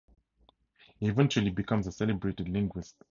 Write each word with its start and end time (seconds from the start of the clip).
He 0.99 1.05
eventually 1.05 1.51
becomes 1.51 1.85
a 1.85 1.91
celebrated 1.91 2.49
linguist. 2.49 2.95